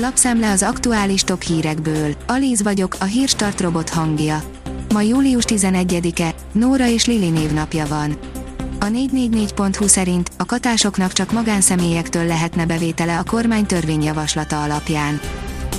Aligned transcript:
Lapszemle 0.00 0.50
az 0.50 0.62
aktuális 0.62 1.22
top 1.22 1.42
hírekből. 1.42 2.14
Alíz 2.26 2.62
vagyok, 2.62 2.96
a 3.00 3.04
hírstart 3.04 3.60
robot 3.60 3.88
hangja. 3.88 4.42
Ma 4.92 5.00
július 5.00 5.44
11-e, 5.46 6.34
Nóra 6.52 6.86
és 6.86 7.06
Lili 7.06 7.28
névnapja 7.28 7.86
van. 7.86 8.18
A 8.80 8.84
444.hu 8.84 9.86
szerint 9.86 10.30
a 10.36 10.44
katásoknak 10.44 11.12
csak 11.12 11.32
magánszemélyektől 11.32 12.24
lehetne 12.24 12.66
bevétele 12.66 13.18
a 13.18 13.24
kormány 13.24 13.66
törvényjavaslata 13.66 14.62
alapján. 14.62 15.20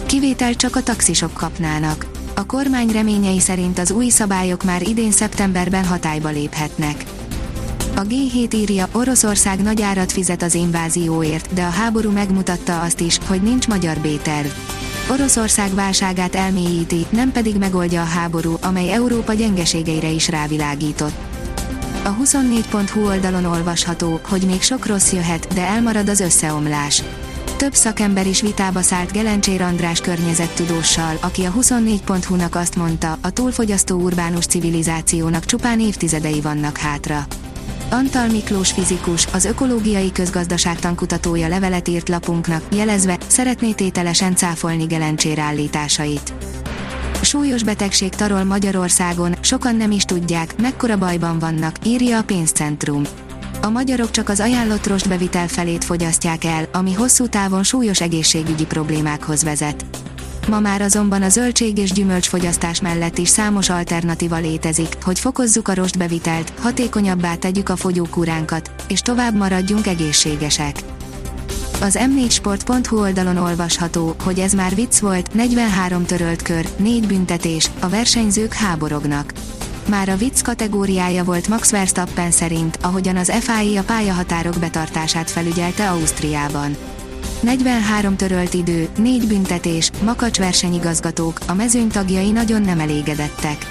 Kivételt 0.06 0.58
csak 0.58 0.76
a 0.76 0.84
taxisok 0.84 1.34
kapnának. 1.34 2.06
A 2.36 2.46
kormány 2.46 2.92
reményei 2.92 3.40
szerint 3.40 3.80
az 3.80 3.92
új 3.92 4.10
szabályok 4.10 4.64
már 4.64 4.82
idén 4.82 5.12
szeptemberben 5.12 5.86
hatályba 5.86 6.30
léphetnek. 6.30 7.04
A 8.00 8.04
G7 8.06 8.54
írja, 8.54 8.88
Oroszország 8.92 9.62
nagy 9.62 9.82
árat 9.82 10.12
fizet 10.12 10.42
az 10.42 10.54
invázióért, 10.54 11.54
de 11.54 11.64
a 11.64 11.70
háború 11.70 12.12
megmutatta 12.12 12.82
azt 12.82 13.00
is, 13.00 13.18
hogy 13.28 13.42
nincs 13.42 13.68
magyar 13.68 13.98
B-terv. 13.98 14.48
Oroszország 15.12 15.74
válságát 15.74 16.36
elmélyíti, 16.36 17.06
nem 17.10 17.32
pedig 17.32 17.56
megoldja 17.56 18.02
a 18.02 18.06
háború, 18.06 18.58
amely 18.62 18.92
Európa 18.92 19.34
gyengeségeire 19.34 20.10
is 20.10 20.30
rávilágított. 20.30 21.14
A 22.04 22.16
24.hu 22.16 23.06
oldalon 23.06 23.46
olvasható, 23.46 24.20
hogy 24.30 24.42
még 24.42 24.62
sok 24.62 24.86
rossz 24.86 25.12
jöhet, 25.12 25.54
de 25.54 25.68
elmarad 25.68 26.10
az 26.10 26.20
összeomlás. 26.20 27.04
Több 27.58 27.74
szakember 27.74 28.28
is 28.28 28.42
vitába 28.42 28.82
szállt 28.82 29.12
Gelencsér 29.12 29.62
András 29.62 30.02
környezettudóssal, 30.02 31.18
aki 31.22 31.44
a 31.44 31.54
24.hu-nak 31.60 32.56
azt 32.56 32.76
mondta, 32.76 33.18
a 33.22 33.30
túlfogyasztó 33.30 33.96
urbánus 33.96 34.46
civilizációnak 34.46 35.46
csupán 35.46 35.80
évtizedei 35.80 36.42
vannak 36.42 36.78
hátra. 36.78 37.26
Antal 37.92 38.28
Miklós 38.28 38.72
fizikus, 38.72 39.28
az 39.34 39.46
ökológiai 39.46 40.12
közgazdaságtan 40.12 40.96
kutatója 40.96 41.48
levelet 41.48 41.88
írt 41.88 42.10
lapunknak, 42.10 42.64
jelezve, 42.76 43.18
szeretné 43.28 43.72
tételesen 43.72 44.36
cáfolni 44.36 44.86
Gelencsér 44.86 45.40
állításait. 45.40 46.34
Súlyos 47.22 47.64
betegség 47.64 48.10
tarol 48.10 48.44
Magyarországon, 48.44 49.36
sokan 49.42 49.76
nem 49.76 49.92
is 49.92 50.04
tudják, 50.04 50.62
mekkora 50.62 50.98
bajban 50.98 51.40
vannak, 51.40 51.76
írja 51.86 52.18
a 52.18 52.24
pénzcentrum. 52.24 53.04
A 53.62 53.70
magyarok 53.70 54.12
csak 54.12 54.30
az 54.30 54.40
ajánlott 54.40 54.88
rostbevitel 54.88 55.48
felét 55.48 55.84
fogyasztják 55.84 56.44
el, 56.44 56.68
ami 56.72 56.94
hosszú 56.94 57.28
távon 57.28 57.64
súlyos 57.64 58.02
egészségügyi 58.02 58.66
problémákhoz 58.66 59.44
vezet. 59.44 59.86
Ma 60.50 60.60
már 60.60 60.82
azonban 60.82 61.22
a 61.22 61.30
zöldség 61.30 61.78
és 61.78 61.92
gyümölcsfogyasztás 61.92 62.82
mellett 62.82 63.18
is 63.18 63.30
számos 63.30 63.70
alternatíva 63.70 64.38
létezik, 64.38 64.98
hogy 65.04 65.20
fokozzuk 65.20 65.68
a 65.68 65.74
rostbevitelt, 65.74 66.54
hatékonyabbá 66.60 67.36
tegyük 67.36 67.70
a 67.70 67.76
fogyókúránkat, 67.76 68.72
és 68.88 69.00
tovább 69.00 69.36
maradjunk 69.36 69.88
egészségesek. 69.88 70.76
Az 71.82 72.00
m4sport.hu 72.02 73.00
oldalon 73.00 73.38
olvasható, 73.38 74.16
hogy 74.24 74.40
ez 74.40 74.54
már 74.54 74.76
vicc 74.76 75.00
volt, 75.00 75.34
43 75.34 76.06
törölt 76.06 76.42
kör, 76.42 76.68
4 76.78 77.08
büntetés, 77.08 77.70
a 77.80 77.90
versenyzők 77.90 78.54
háborognak. 78.54 79.34
Már 79.90 80.10
a 80.10 80.18
vicc 80.18 80.42
kategóriája 80.42 81.24
volt 81.24 81.48
Max 81.48 81.72
Verstappen 81.72 82.32
szerint, 82.32 82.78
ahogyan 82.82 83.16
az 83.16 83.32
FIA 83.40 83.80
a 83.80 83.84
pályahatárok 83.84 84.60
betartását 84.60 85.30
felügyelte 85.30 85.90
Ausztriában. 85.90 86.76
43 87.42 88.16
törölt 88.16 88.54
idő, 88.54 88.88
4 88.98 89.28
büntetés, 89.28 89.92
makacs 90.04 90.38
versenyigazgatók, 90.38 91.40
a 91.48 91.54
mezőny 91.54 91.88
tagjai 91.88 92.32
nagyon 92.32 92.62
nem 92.62 92.80
elégedettek. 92.80 93.66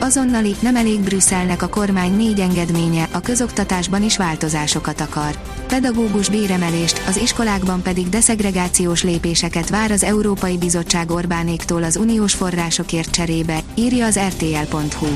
Azonnali, 0.00 0.54
nem 0.60 0.76
elég 0.76 1.00
Brüsszelnek 1.00 1.62
a 1.62 1.68
kormány 1.68 2.16
négy 2.16 2.40
engedménye, 2.40 3.08
a 3.12 3.20
közoktatásban 3.20 4.02
is 4.02 4.16
változásokat 4.16 5.00
akar. 5.00 5.38
Pedagógus 5.66 6.28
béremelést, 6.28 7.02
az 7.08 7.16
iskolákban 7.16 7.82
pedig 7.82 8.08
deszegregációs 8.08 9.02
lépéseket 9.02 9.68
vár 9.68 9.90
az 9.90 10.02
Európai 10.02 10.58
Bizottság 10.58 11.10
Orbánéktól 11.10 11.82
az 11.82 11.96
uniós 11.96 12.34
forrásokért 12.34 13.10
cserébe, 13.10 13.60
írja 13.74 14.06
az 14.06 14.18
rtl.hu. 14.18 15.08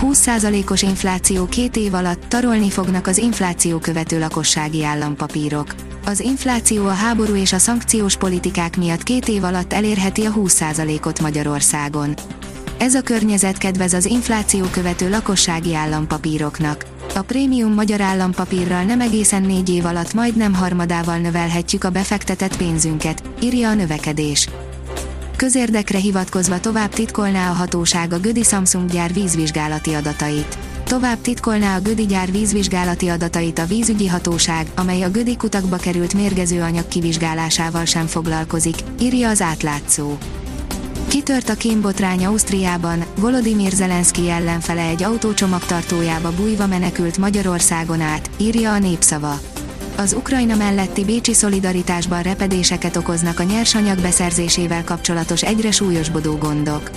20%-os 0.00 0.82
infláció 0.82 1.46
két 1.46 1.76
év 1.76 1.94
alatt 1.94 2.22
tarolni 2.28 2.70
fognak 2.70 3.06
az 3.06 3.18
infláció 3.18 3.78
követő 3.78 4.18
lakossági 4.18 4.84
állampapírok. 4.84 5.74
Az 6.08 6.20
infláció 6.20 6.86
a 6.86 6.92
háború 6.92 7.34
és 7.34 7.52
a 7.52 7.58
szankciós 7.58 8.16
politikák 8.16 8.76
miatt 8.76 9.02
két 9.02 9.28
év 9.28 9.44
alatt 9.44 9.72
elérheti 9.72 10.24
a 10.24 10.32
20%-ot 10.32 11.20
Magyarországon. 11.20 12.14
Ez 12.78 12.94
a 12.94 13.00
környezet 13.00 13.58
kedvez 13.58 13.92
az 13.92 14.04
infláció 14.04 14.64
követő 14.70 15.10
lakossági 15.10 15.74
állampapíroknak. 15.74 16.86
A 17.14 17.22
prémium 17.22 17.74
magyar 17.74 18.00
állampapírral 18.00 18.82
nem 18.82 19.00
egészen 19.00 19.42
négy 19.42 19.68
év 19.68 19.84
alatt 19.84 20.14
majdnem 20.14 20.54
harmadával 20.54 21.18
növelhetjük 21.18 21.84
a 21.84 21.90
befektetett 21.90 22.56
pénzünket, 22.56 23.22
írja 23.42 23.68
a 23.68 23.74
növekedés. 23.74 24.48
Közérdekre 25.36 25.98
hivatkozva 25.98 26.60
tovább 26.60 26.90
titkolná 26.90 27.50
a 27.50 27.54
hatóság 27.54 28.12
a 28.12 28.18
Gödi 28.18 28.42
Samsung 28.42 28.90
gyár 28.90 29.12
vízvizsgálati 29.12 29.92
adatait. 29.94 30.58
Tovább 30.88 31.20
titkolná 31.20 31.76
a 31.76 31.80
Gödi 31.80 32.06
gyár 32.06 32.30
vízvizsgálati 32.30 33.08
adatait 33.08 33.58
a 33.58 33.66
vízügyi 33.66 34.06
hatóság, 34.06 34.66
amely 34.76 35.02
a 35.02 35.10
Gödi 35.10 35.36
kutakba 35.36 35.76
került 35.76 36.14
mérgező 36.14 36.62
anyag 36.62 36.88
kivizsgálásával 36.88 37.84
sem 37.84 38.06
foglalkozik, 38.06 38.76
írja 39.00 39.28
az 39.28 39.40
átlátszó. 39.40 40.18
Kitört 41.08 41.48
a 41.48 41.54
kémbotrány 41.54 42.24
Ausztriában, 42.24 43.04
Volodymyr 43.18 43.70
Zelenszky 43.72 44.30
ellenfele 44.30 44.82
egy 44.82 45.02
autócsomagtartójába 45.02 46.32
bújva 46.32 46.66
menekült 46.66 47.18
Magyarországon 47.18 48.00
át, 48.00 48.30
írja 48.36 48.72
a 48.72 48.78
népszava. 48.78 49.40
Az 49.96 50.12
Ukrajna 50.12 50.56
melletti 50.56 51.04
bécsi 51.04 51.34
szolidaritásban 51.34 52.22
repedéseket 52.22 52.96
okoznak 52.96 53.40
a 53.40 53.42
nyersanyag 53.42 54.00
beszerzésével 54.00 54.84
kapcsolatos 54.84 55.42
egyre 55.42 55.70
súlyosbodó 55.70 56.36
gondok. 56.36 56.90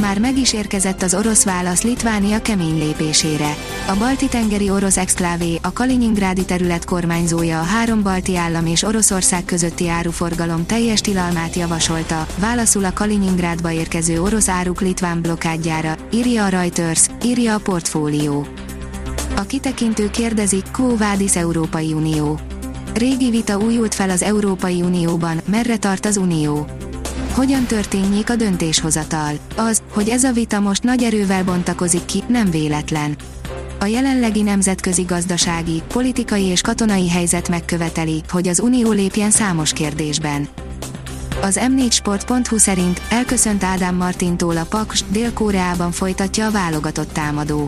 Már 0.00 0.18
meg 0.18 0.38
is 0.38 0.52
érkezett 0.52 1.02
az 1.02 1.14
orosz 1.14 1.44
válasz 1.44 1.82
Litvánia 1.82 2.42
kemény 2.42 2.78
lépésére. 2.78 3.56
A 3.88 3.96
balti-tengeri 3.98 4.70
orosz 4.70 4.96
exklávé, 4.96 5.58
a 5.62 5.72
Kaliningrádi 5.72 6.44
terület 6.44 6.84
kormányzója 6.84 7.60
a 7.60 7.62
három 7.62 8.02
balti 8.02 8.36
állam 8.36 8.66
és 8.66 8.82
Oroszország 8.82 9.44
közötti 9.44 9.88
áruforgalom 9.88 10.66
teljes 10.66 11.00
tilalmát 11.00 11.54
javasolta, 11.54 12.26
válaszul 12.38 12.84
a 12.84 12.92
Kaliningrádba 12.92 13.70
érkező 13.70 14.22
orosz 14.22 14.48
áruk 14.48 14.80
litván 14.80 15.20
blokkádjára, 15.20 15.96
írja 16.12 16.44
a 16.44 16.48
Reuters, 16.48 17.06
írja 17.24 17.54
a 17.54 17.58
portfólió. 17.58 18.46
A 19.36 19.42
kitekintő 19.42 20.10
kérdezi, 20.10 20.62
Quo 20.72 20.96
Vadis 20.96 21.36
Európai 21.36 21.92
Unió. 21.92 22.38
Régi 22.94 23.30
vita 23.30 23.58
újult 23.58 23.94
fel 23.94 24.10
az 24.10 24.22
Európai 24.22 24.82
Unióban, 24.82 25.40
merre 25.46 25.76
tart 25.76 26.06
az 26.06 26.16
Unió 26.16 26.66
hogyan 27.36 27.66
történjék 27.66 28.30
a 28.30 28.36
döntéshozatal. 28.36 29.32
Az, 29.56 29.82
hogy 29.92 30.08
ez 30.08 30.24
a 30.24 30.32
vita 30.32 30.60
most 30.60 30.82
nagy 30.82 31.02
erővel 31.02 31.44
bontakozik 31.44 32.04
ki, 32.04 32.22
nem 32.28 32.50
véletlen. 32.50 33.16
A 33.80 33.84
jelenlegi 33.84 34.42
nemzetközi 34.42 35.02
gazdasági, 35.02 35.82
politikai 35.88 36.44
és 36.44 36.60
katonai 36.60 37.08
helyzet 37.08 37.48
megköveteli, 37.48 38.22
hogy 38.28 38.48
az 38.48 38.60
Unió 38.60 38.90
lépjen 38.90 39.30
számos 39.30 39.72
kérdésben. 39.72 40.48
Az 41.42 41.60
M4sport.hu 41.62 42.58
szerint 42.58 43.00
elköszönt 43.08 43.64
Ádám 43.64 43.94
Martintól 43.94 44.56
a 44.56 44.64
Paks, 44.64 45.04
Dél-Koreában 45.08 45.90
folytatja 45.90 46.46
a 46.46 46.50
válogatott 46.50 47.12
támadó. 47.12 47.66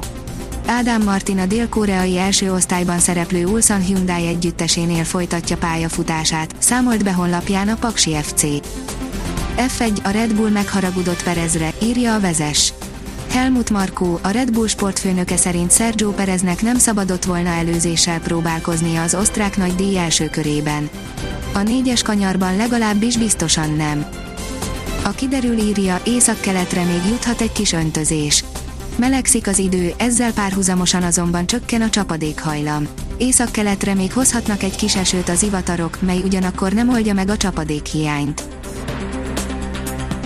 Ádám 0.67 1.03
Martin 1.03 1.39
a 1.39 1.47
dél-koreai 1.47 2.19
első 2.19 2.53
osztályban 2.53 2.99
szereplő 2.99 3.47
Ulsan 3.47 3.81
Hyundai 3.81 4.27
együttesénél 4.27 5.05
folytatja 5.05 5.57
pályafutását, 5.57 6.55
számolt 6.59 7.05
be 7.05 7.13
honlapján 7.13 7.69
a 7.69 7.77
Paksi 7.77 8.15
FC. 8.23 8.45
F1 9.59 10.05
a 10.05 10.09
Red 10.09 10.35
Bull 10.35 10.51
megharagudott 10.51 11.23
Perezre, 11.23 11.73
írja 11.83 12.15
a 12.15 12.21
vezes. 12.21 12.73
Helmut 13.31 13.71
Markó, 13.71 14.19
a 14.23 14.29
Red 14.29 14.53
Bull 14.53 14.67
sportfőnöke 14.67 15.37
szerint 15.37 15.73
Sergio 15.73 16.11
Pereznek 16.11 16.63
nem 16.63 16.79
szabadott 16.79 17.25
volna 17.25 17.49
előzéssel 17.49 18.21
próbálkoznia 18.21 19.03
az 19.03 19.15
osztrák 19.15 19.57
nagy 19.57 19.75
díj 19.75 19.99
első 19.99 20.29
körében. 20.29 20.89
A 21.55 21.63
négyes 21.63 22.03
kanyarban 22.03 22.57
legalábbis 22.57 23.17
biztosan 23.17 23.73
nem. 23.73 24.07
A 25.05 25.11
kiderül 25.11 25.59
írja, 25.59 26.01
észak-keletre 26.05 26.85
még 26.85 27.03
juthat 27.09 27.41
egy 27.41 27.53
kis 27.53 27.73
öntözés. 27.73 28.45
Melegszik 28.97 29.47
az 29.47 29.59
idő, 29.59 29.93
ezzel 29.97 30.33
párhuzamosan 30.33 31.03
azonban 31.03 31.47
csökken 31.47 31.83
a 31.83 31.91
csapadékhajlam. 31.91 32.89
Észak-keletre 33.17 33.95
még 33.95 34.13
hozhatnak 34.13 34.63
egy 34.63 34.77
kis 34.77 34.97
esőt 34.97 35.29
az 35.29 35.43
ivatarok, 35.43 35.99
mely 36.01 36.21
ugyanakkor 36.25 36.73
nem 36.73 36.89
oldja 36.89 37.15
meg 37.15 37.29
a 37.29 37.37
csapadékhiányt. 37.37 38.43